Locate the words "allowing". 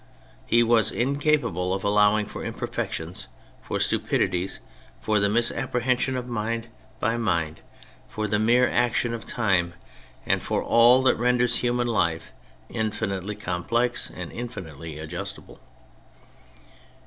1.83-2.25